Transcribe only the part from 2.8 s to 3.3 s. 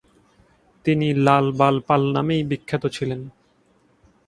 ছিলেন।